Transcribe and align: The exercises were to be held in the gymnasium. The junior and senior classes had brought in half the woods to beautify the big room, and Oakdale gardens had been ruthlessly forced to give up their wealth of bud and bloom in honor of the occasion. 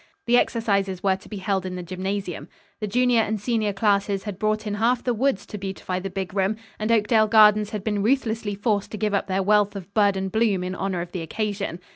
The 0.25 0.35
exercises 0.35 1.03
were 1.03 1.17
to 1.17 1.29
be 1.29 1.37
held 1.37 1.63
in 1.63 1.75
the 1.75 1.83
gymnasium. 1.83 2.47
The 2.79 2.87
junior 2.87 3.21
and 3.21 3.39
senior 3.39 3.71
classes 3.71 4.23
had 4.23 4.39
brought 4.39 4.65
in 4.65 4.73
half 4.73 5.03
the 5.03 5.13
woods 5.13 5.45
to 5.45 5.59
beautify 5.59 5.99
the 5.99 6.09
big 6.09 6.33
room, 6.33 6.55
and 6.79 6.91
Oakdale 6.91 7.27
gardens 7.27 7.69
had 7.69 7.83
been 7.83 8.01
ruthlessly 8.01 8.55
forced 8.55 8.89
to 8.93 8.97
give 8.97 9.13
up 9.13 9.27
their 9.27 9.43
wealth 9.43 9.75
of 9.75 9.93
bud 9.93 10.17
and 10.17 10.31
bloom 10.31 10.63
in 10.63 10.73
honor 10.73 11.01
of 11.01 11.11
the 11.11 11.21
occasion. 11.21 11.79